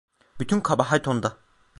Bütün 0.39 0.61
kabahat 0.61 1.07
onda. 1.07 1.37